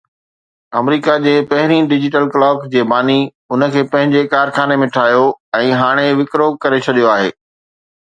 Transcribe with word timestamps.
آمريڪا 0.79 1.17
جي 1.25 1.33
پهرين 1.51 1.89
ڊجيٽل 1.91 2.25
ڪلاڪ 2.37 2.65
جي 2.73 2.83
باني 2.95 3.19
ان 3.21 3.69
کي 3.77 3.85
پنهنجي 3.93 4.25
ڪارخاني 4.35 4.81
۾ 4.87 4.91
ٺاهيو 4.99 5.31
۽ 5.63 5.81
هاڻي 5.85 6.11
وڪرو 6.25 6.53
ڪري 6.67 6.85
ڇڏيو 6.89 7.17
آهي 7.17 7.35